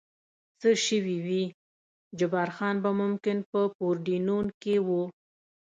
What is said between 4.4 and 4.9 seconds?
کې و.